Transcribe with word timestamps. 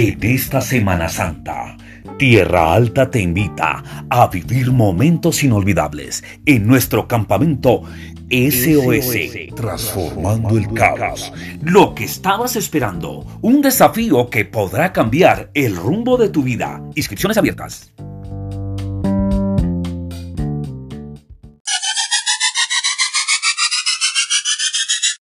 En 0.00 0.22
esta 0.22 0.60
Semana 0.60 1.08
Santa, 1.08 1.76
Tierra 2.20 2.72
Alta 2.72 3.10
te 3.10 3.20
invita 3.20 4.06
a 4.08 4.28
vivir 4.28 4.70
momentos 4.70 5.42
inolvidables 5.42 6.22
en 6.46 6.68
nuestro 6.68 7.08
campamento 7.08 7.82
SOS, 8.30 9.54
transformando 9.56 10.56
el 10.56 10.72
caos. 10.72 11.32
Lo 11.62 11.96
que 11.96 12.04
estabas 12.04 12.54
esperando, 12.54 13.26
un 13.42 13.60
desafío 13.60 14.30
que 14.30 14.44
podrá 14.44 14.92
cambiar 14.92 15.50
el 15.54 15.74
rumbo 15.74 16.16
de 16.16 16.28
tu 16.28 16.44
vida. 16.44 16.80
Inscripciones 16.94 17.36
abiertas. 17.36 17.92